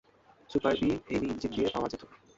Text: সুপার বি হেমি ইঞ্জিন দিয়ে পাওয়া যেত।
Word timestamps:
সুপার 0.49 0.73
বি 0.79 0.89
হেমি 1.07 1.27
ইঞ্জিন 1.27 1.51
দিয়ে 1.55 1.69
পাওয়া 1.73 1.87
যেত। 1.91 2.01